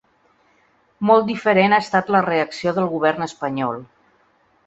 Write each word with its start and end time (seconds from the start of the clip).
Molt 1.09 1.27
diferent 1.31 1.75
ha 1.75 1.79
estat 1.85 2.09
la 2.15 2.23
reacció 2.29 2.75
del 2.79 2.89
govern 2.97 3.27
espanyol. 3.29 3.81